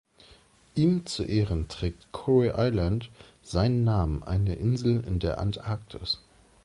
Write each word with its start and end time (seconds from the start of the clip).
Ihm 0.73 1.05
zu 1.05 1.23
Ehren 1.25 1.67
trägt 1.67 2.11
Corry 2.11 2.51
Island 2.57 3.11
seinen 3.43 3.83
Namen, 3.83 4.23
eine 4.23 4.55
Insel 4.55 4.99
in 5.05 5.19
der 5.19 5.37
Antarktis. 5.39 6.19